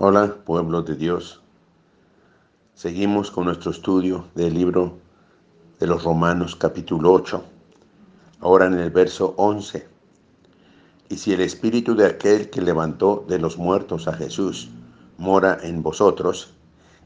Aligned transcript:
Hola, 0.00 0.32
pueblo 0.44 0.82
de 0.82 0.94
Dios. 0.94 1.40
Seguimos 2.72 3.32
con 3.32 3.46
nuestro 3.46 3.72
estudio 3.72 4.26
del 4.36 4.54
libro 4.54 4.96
de 5.80 5.88
los 5.88 6.04
Romanos 6.04 6.54
capítulo 6.54 7.12
8, 7.14 7.42
ahora 8.38 8.66
en 8.66 8.74
el 8.74 8.90
verso 8.90 9.34
11. 9.36 9.88
Y 11.08 11.16
si 11.16 11.32
el 11.32 11.40
espíritu 11.40 11.96
de 11.96 12.06
aquel 12.06 12.48
que 12.48 12.60
levantó 12.60 13.24
de 13.26 13.40
los 13.40 13.58
muertos 13.58 14.06
a 14.06 14.12
Jesús 14.12 14.70
mora 15.16 15.58
en 15.64 15.82
vosotros, 15.82 16.54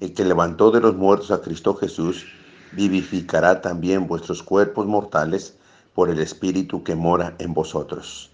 y 0.00 0.08
que 0.08 0.24
levantó 0.24 0.70
de 0.70 0.80
los 0.80 0.96
muertos 0.96 1.30
a 1.30 1.42
Cristo 1.42 1.74
Jesús, 1.74 2.24
vivificará 2.72 3.60
también 3.60 4.06
vuestros 4.06 4.42
cuerpos 4.42 4.86
mortales 4.86 5.58
por 5.92 6.08
el 6.08 6.20
espíritu 6.20 6.82
que 6.84 6.94
mora 6.94 7.36
en 7.38 7.52
vosotros. 7.52 8.30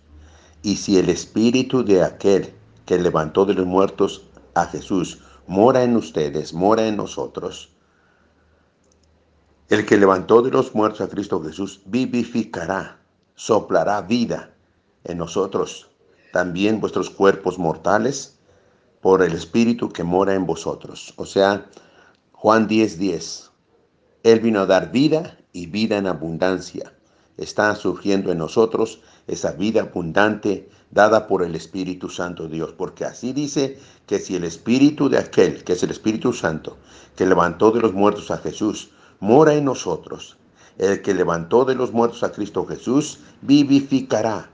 Y 0.62 0.77
si 0.77 0.96
el 0.96 1.09
espíritu 1.09 1.84
de 1.84 2.05
aquel 2.05 2.55
que 2.86 3.00
levantó 3.00 3.46
de 3.46 3.55
los 3.55 3.66
muertos 3.66 4.29
a 4.55 4.66
Jesús, 4.66 5.23
mora 5.46 5.82
en 5.82 5.96
ustedes, 5.96 6.53
mora 6.53 6.86
en 6.86 6.96
nosotros. 6.96 7.71
El 9.68 9.86
que 9.86 9.96
levantó 9.96 10.43
de 10.43 10.50
los 10.50 10.75
muertos 10.75 11.00
a 11.00 11.08
Cristo 11.08 11.43
Jesús 11.43 11.82
vivificará, 11.86 13.00
soplará 13.35 14.03
vida 14.03 14.54
en 15.04 15.18
nosotros, 15.18 15.90
también 16.32 16.80
vuestros 16.80 17.11
cuerpos 17.11 17.58
mortales, 17.58 18.39
por 19.00 19.22
el 19.22 19.35
Espíritu 19.35 19.90
que 19.90 20.03
mora 20.03 20.35
en 20.35 20.46
vosotros. 20.46 21.13
O 21.16 21.27
sea, 21.27 21.66
Juan 22.32 22.66
10:10. 22.66 22.96
10. 22.96 23.50
Él 24.22 24.41
vino 24.41 24.61
a 24.61 24.66
dar 24.66 24.91
vida 24.91 25.36
y 25.52 25.66
vida 25.66 25.99
en 25.99 26.07
abundancia. 26.07 26.94
Está 27.36 27.74
surgiendo 27.74 28.30
en 28.30 28.38
nosotros 28.38 29.00
esa 29.26 29.52
vida 29.52 29.82
abundante 29.82 30.68
dada 30.90 31.26
por 31.26 31.43
el 31.43 31.57
Espíritu 31.57 32.08
Santo 32.08 32.47
Dios, 32.47 32.72
porque 32.72 33.05
así 33.05 33.33
dice 33.33 33.78
que 34.06 34.20
si 34.20 34.36
el 34.36 34.44
Espíritu 34.44 35.08
de 35.08 35.19
aquel, 35.19 35.64
que 35.64 35.72
es 35.72 35.83
el 35.83 35.91
Espíritu 35.91 36.33
Santo, 36.33 36.77
que 37.16 37.27
levantó 37.27 37.72
de 37.72 37.80
los 37.80 37.92
muertos 37.92 38.30
a 38.30 38.38
Jesús, 38.38 38.91
mora 39.18 39.54
en 39.54 39.64
nosotros, 39.64 40.36
el 40.78 41.02
que 41.02 41.14
levantó 41.14 41.64
de 41.64 41.74
los 41.74 41.92
muertos 41.92 42.22
a 42.22 42.30
Cristo 42.30 42.64
Jesús, 42.66 43.18
vivificará, 43.42 44.50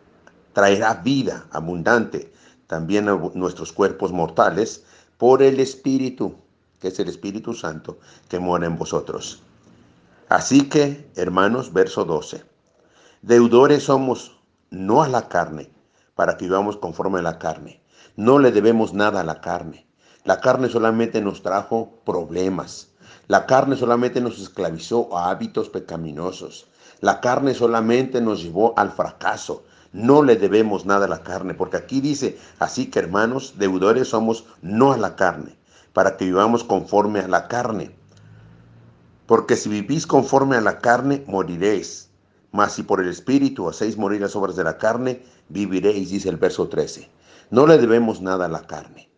traerá 0.53 0.95
vida 0.95 1.47
abundante 1.51 2.33
también 2.67 3.09
a 3.09 3.17
nuestros 3.35 3.73
cuerpos 3.73 4.13
mortales 4.13 4.85
por 5.19 5.43
el 5.43 5.61
Espíritu, 5.61 6.37
que 6.81 6.89
es 6.89 6.99
el 7.01 7.09
Espíritu 7.09 7.53
Santo, 7.53 7.99
que 8.29 8.39
mora 8.39 8.67
en 8.67 8.79
vosotros. 8.79 9.43
Así 10.29 10.69
que, 10.69 11.11
hermanos, 11.17 11.73
verso 11.73 12.05
12, 12.05 12.45
deudores 13.23 13.83
somos 13.83 14.41
no 14.71 15.03
a 15.03 15.09
la 15.09 15.29
carne, 15.29 15.71
para 16.15 16.39
que 16.39 16.47
vivamos 16.47 16.79
conforme 16.79 17.19
a 17.19 17.23
la 17.23 17.39
carne. 17.39 17.83
No 18.17 18.39
le 18.39 18.51
debemos 18.51 18.95
nada 18.95 19.21
a 19.21 19.25
la 19.25 19.41
carne. 19.43 19.87
La 20.25 20.41
carne 20.41 20.69
solamente 20.69 21.21
nos 21.21 21.43
trajo 21.43 22.01
problemas. 22.05 22.93
La 23.29 23.47
carne 23.47 23.77
solamente 23.77 24.21
nos 24.21 24.39
esclavizó 24.39 25.17
a 25.17 25.31
hábitos 25.31 25.69
pecaminosos. 25.69 26.69
La 27.01 27.21
carne 27.21 27.55
solamente 27.55 28.21
nos 28.21 28.43
llevó 28.43 28.73
al 28.79 28.91
fracaso. 28.91 29.65
No 29.93 30.23
le 30.23 30.37
debemos 30.37 30.87
nada 30.87 31.07
a 31.07 31.09
la 31.09 31.23
carne, 31.23 31.55
porque 31.55 31.77
aquí 31.77 32.01
dice, 32.01 32.39
así 32.59 32.87
que 32.87 33.01
hermanos, 33.01 33.55
deudores 33.59 34.09
somos 34.09 34.47
no 34.63 34.93
a 34.93 34.97
la 34.97 35.17
carne, 35.17 35.59
para 35.93 36.17
que 36.17 36.25
vivamos 36.25 36.65
conforme 36.65 37.21
a 37.21 37.29
la 37.29 37.49
carne. 37.49 37.95
Porque 39.27 39.57
si 39.57 39.69
vivís 39.69 40.07
conforme 40.07 40.57
a 40.57 40.61
la 40.61 40.79
carne, 40.79 41.25
moriréis. 41.27 42.10
Mas 42.53 42.73
si 42.73 42.83
por 42.83 43.01
el 43.01 43.09
Espíritu 43.09 43.69
hacéis 43.69 43.97
morir 43.97 44.21
las 44.21 44.35
obras 44.35 44.57
de 44.57 44.65
la 44.65 44.77
carne, 44.77 45.23
viviréis, 45.49 46.11
dice 46.11 46.29
el 46.29 46.37
verso 46.37 46.69
13. 46.69 47.09
No 47.51 47.67
le 47.67 47.79
debemos 47.79 48.21
nada 48.21 48.47
a 48.47 48.49
la 48.49 48.67
carne. 48.67 49.09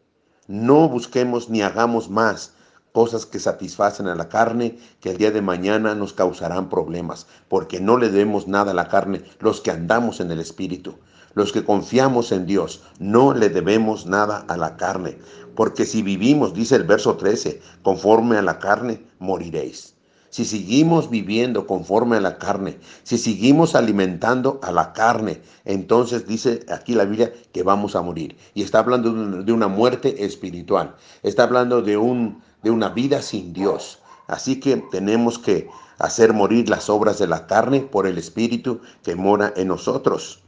No 0.49 0.89
busquemos 0.89 1.49
ni 1.49 1.63
hagamos 1.63 2.11
más 2.11 2.55
cosas 2.93 3.25
que 3.25 3.39
satisfacen 3.39 4.07
a 4.07 4.15
la 4.15 4.29
carne, 4.29 4.77
que 5.01 5.13
el 5.13 5.17
día 5.17 5.31
de 5.31 5.41
mañana 5.41 5.95
nos 5.95 6.13
causarán 6.13 6.69
problemas, 6.69 7.27
porque 7.49 7.81
no 7.81 7.97
le 7.97 8.11
debemos 8.11 8.49
nada 8.49 8.73
a 8.73 8.75
la 8.75 8.89
carne 8.89 9.25
los 9.41 9.63
que 9.63 9.71
andamos 9.71 10.21
en 10.21 10.31
el 10.31 10.41
Espíritu. 10.41 10.99
Los 11.33 11.53
que 11.53 11.65
confiamos 11.65 12.33
en 12.33 12.45
Dios, 12.45 12.83
no 12.99 13.33
le 13.33 13.49
debemos 13.49 14.05
nada 14.05 14.45
a 14.47 14.59
la 14.59 14.77
carne, 14.77 15.19
porque 15.57 15.87
si 15.87 16.03
vivimos, 16.03 16.53
dice 16.53 16.77
el 16.77 16.85
verso 16.85 17.17
13, 17.17 17.63
conforme 17.83 18.37
a 18.37 18.43
la 18.43 18.59
carne, 18.59 19.07
moriréis 19.19 19.95
si 20.33 20.47
seguimos 20.47 21.11
viviendo 21.11 21.67
conforme 21.67 22.17
a 22.17 22.21
la 22.23 22.39
carne, 22.39 22.79
si 23.03 23.19
seguimos 23.19 23.75
alimentando 23.75 24.59
a 24.63 24.73
la 24.73 24.95
carne, 24.95 25.43
entonces 25.67 26.27
dice 26.27 26.65
aquí 26.71 26.95
la 26.95 27.05
Biblia 27.05 27.35
que 27.53 27.63
vamos 27.63 27.95
a 27.95 28.01
morir. 28.01 28.39
Y 28.55 28.63
está 28.63 28.79
hablando 28.79 29.13
de 29.13 29.53
una 29.53 29.69
muerte 29.69 30.25
espiritual, 30.25 30.97
está 31.23 31.43
hablando 31.43 31.83
de, 31.83 31.99
un, 31.99 32.43
de 32.63 32.71
una 32.71 32.89
vida 32.89 33.21
sin 33.21 33.53
Dios. 33.53 33.99
Así 34.27 34.59
que 34.59 34.79
tenemos 34.91 35.39
que 35.39 35.69
hacer 35.99 36.33
morir 36.33 36.71
las 36.71 36.89
obras 36.89 37.19
de 37.19 37.27
la 37.27 37.47
carne 37.47 37.81
por 37.81 38.07
el 38.07 38.17
Espíritu 38.17 38.81
que 39.03 39.15
mora 39.15 39.53
en 39.55 39.69
nosotros. 39.69 40.43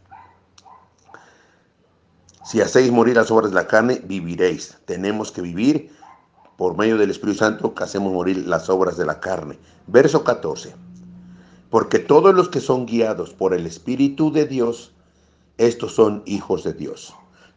Si 2.42 2.62
hacéis 2.62 2.90
morir 2.90 3.16
las 3.16 3.30
obras 3.30 3.50
de 3.50 3.56
la 3.56 3.66
carne, 3.66 4.00
viviréis. 4.02 4.78
Tenemos 4.86 5.30
que 5.30 5.42
vivir 5.42 5.90
por 6.56 6.76
medio 6.76 6.96
del 6.96 7.10
Espíritu 7.10 7.38
Santo 7.38 7.74
que 7.74 7.84
hacemos 7.84 8.12
morir 8.12 8.46
las 8.46 8.68
obras 8.68 8.96
de 8.96 9.06
la 9.06 9.20
carne. 9.20 9.58
Verso 9.86 10.24
14. 10.24 10.74
Porque 11.70 11.98
todos 11.98 12.34
los 12.34 12.48
que 12.48 12.60
son 12.60 12.86
guiados 12.86 13.30
por 13.30 13.54
el 13.54 13.66
Espíritu 13.66 14.32
de 14.32 14.46
Dios, 14.46 14.92
estos 15.58 15.94
son 15.94 16.22
hijos 16.26 16.64
de 16.64 16.72
Dios. 16.72 17.14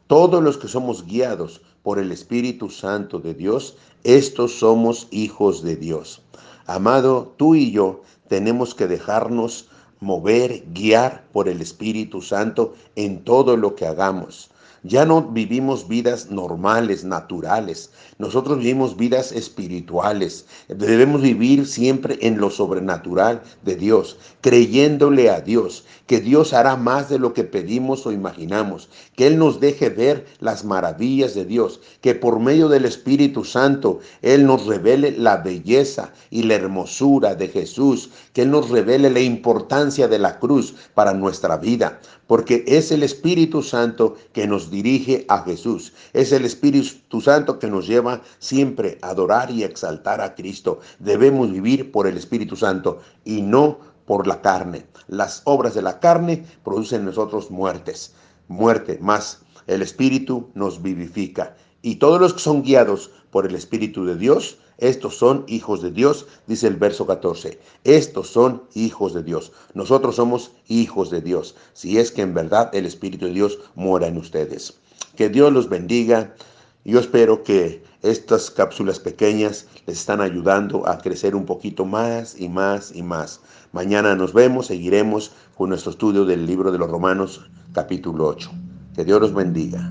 Todos 0.07 0.41
los 0.41 0.57
que 0.57 0.67
somos 0.67 1.05
guiados 1.05 1.61
por 1.83 1.99
el 1.99 2.11
Espíritu 2.11 2.69
Santo 2.69 3.19
de 3.19 3.33
Dios, 3.33 3.75
estos 4.03 4.59
somos 4.59 5.07
hijos 5.11 5.63
de 5.63 5.75
Dios. 5.75 6.21
Amado, 6.65 7.33
tú 7.37 7.55
y 7.55 7.71
yo 7.71 8.01
tenemos 8.27 8.73
que 8.73 8.87
dejarnos 8.87 9.69
mover, 9.99 10.63
guiar 10.73 11.25
por 11.31 11.47
el 11.47 11.61
Espíritu 11.61 12.21
Santo 12.21 12.73
en 12.95 13.23
todo 13.23 13.57
lo 13.57 13.75
que 13.75 13.85
hagamos. 13.85 14.49
Ya 14.87 15.05
no 15.05 15.21
vivimos 15.21 15.89
vidas 15.89 16.31
normales, 16.31 17.03
naturales. 17.03 17.91
Nosotros 18.19 18.59
vivimos 18.59 18.95
vidas 18.95 19.33
espirituales. 19.33 20.45
Debemos 20.69 21.21
vivir 21.21 21.67
siempre 21.67 22.17
en 22.21 22.37
lo 22.37 22.49
sobrenatural 22.49 23.41
de 23.63 23.75
Dios, 23.75 24.17
creyéndole 24.39 25.29
a 25.29 25.41
Dios, 25.41 25.83
que 26.07 26.21
Dios 26.21 26.53
hará 26.53 26.77
más 26.77 27.09
de 27.09 27.19
lo 27.19 27.33
que 27.33 27.43
pedimos 27.43 28.05
o 28.05 28.13
imaginamos, 28.13 28.87
que 29.17 29.27
Él 29.27 29.37
nos 29.37 29.59
deje 29.59 29.89
ver 29.89 30.25
las 30.39 30.63
maravillas 30.63 31.35
de 31.35 31.43
Dios, 31.43 31.81
que 31.99 32.15
por 32.15 32.39
medio 32.39 32.69
del 32.69 32.85
Espíritu 32.85 33.43
Santo 33.43 33.99
Él 34.21 34.45
nos 34.45 34.67
revele 34.67 35.11
la 35.11 35.37
belleza 35.37 36.13
y 36.31 36.43
la 36.43 36.55
hermosura 36.55 37.35
de 37.35 37.49
Jesús, 37.49 38.09
que 38.31 38.43
Él 38.43 38.51
nos 38.51 38.69
revele 38.69 39.09
la 39.09 39.19
importancia 39.19 40.07
de 40.07 40.19
la 40.19 40.39
cruz 40.39 40.75
para 40.93 41.13
nuestra 41.13 41.57
vida, 41.57 41.99
porque 42.27 42.63
es 42.67 42.91
el 42.91 43.03
Espíritu 43.03 43.63
Santo 43.63 44.15
que 44.33 44.47
nos 44.47 44.69
dirige 44.69 45.25
a 45.29 45.43
Jesús. 45.43 45.93
Es 46.13 46.31
el 46.31 46.45
Espíritu 46.45 47.21
Santo 47.21 47.57
que 47.57 47.67
nos 47.67 47.87
lleva 47.87 48.21
siempre 48.39 48.97
a 49.01 49.09
adorar 49.09 49.49
y 49.49 49.63
exaltar 49.63 50.21
a 50.21 50.35
Cristo. 50.35 50.79
Debemos 50.99 51.51
vivir 51.51 51.91
por 51.91 52.05
el 52.05 52.17
Espíritu 52.17 52.55
Santo 52.55 52.99
y 53.25 53.41
no 53.41 53.79
por 54.05 54.27
la 54.27 54.41
carne. 54.41 54.85
Las 55.07 55.41
obras 55.45 55.73
de 55.73 55.81
la 55.81 55.99
carne 55.99 56.45
producen 56.63 56.99
en 56.99 57.05
nosotros 57.05 57.49
muertes, 57.49 58.13
muerte, 58.47 58.99
más 59.01 59.41
el 59.67 59.81
Espíritu 59.81 60.49
nos 60.53 60.81
vivifica. 60.81 61.55
Y 61.87 61.95
todos 61.95 62.19
los 62.19 62.33
que 62.33 62.41
son 62.41 62.63
guiados 62.63 63.11
por 63.31 63.45
el 63.45 63.55
Espíritu 63.55 64.03
de 64.03 64.17
Dios, 64.17 64.57
estos 64.77 65.15
son 65.15 65.45
hijos 65.47 65.81
de 65.81 65.89
Dios, 65.89 66.25
dice 66.45 66.67
el 66.67 66.75
verso 66.75 67.07
14. 67.07 67.61
Estos 67.85 68.27
son 68.27 68.63
hijos 68.73 69.13
de 69.13 69.23
Dios. 69.23 69.53
Nosotros 69.73 70.17
somos 70.17 70.51
hijos 70.67 71.09
de 71.11 71.21
Dios, 71.21 71.55
si 71.71 71.97
es 71.97 72.11
que 72.11 72.23
en 72.23 72.33
verdad 72.33 72.69
el 72.73 72.85
Espíritu 72.85 73.27
de 73.27 73.31
Dios 73.31 73.59
mora 73.75 74.07
en 74.07 74.17
ustedes. 74.17 74.73
Que 75.15 75.29
Dios 75.29 75.53
los 75.53 75.69
bendiga. 75.69 76.35
Yo 76.83 76.99
espero 76.99 77.41
que 77.43 77.81
estas 78.01 78.51
cápsulas 78.51 78.99
pequeñas 78.99 79.65
les 79.85 79.99
están 79.99 80.19
ayudando 80.19 80.85
a 80.89 80.97
crecer 80.97 81.37
un 81.37 81.45
poquito 81.45 81.85
más 81.85 82.37
y 82.37 82.49
más 82.49 82.93
y 82.93 83.01
más. 83.01 83.39
Mañana 83.71 84.13
nos 84.13 84.33
vemos, 84.33 84.67
seguiremos 84.67 85.31
con 85.55 85.69
nuestro 85.69 85.91
estudio 85.91 86.25
del 86.25 86.47
libro 86.47 86.73
de 86.73 86.79
los 86.79 86.91
Romanos 86.91 87.49
capítulo 87.71 88.27
8. 88.27 88.51
Que 88.93 89.05
Dios 89.05 89.21
los 89.21 89.33
bendiga. 89.33 89.89